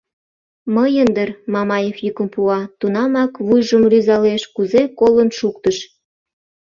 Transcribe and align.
—Мыйын 0.75 1.09
дыр,— 1.15 1.29
Мамаев 1.53 1.97
йӱкым 2.05 2.27
пуа, 2.33 2.59
тунамак 2.79 3.31
вуйжым 3.45 3.83
рӱзалеш: 3.91 4.41
«Кузе 4.55 4.81
колын 4.99 5.29
шуктыш?» 5.37 5.77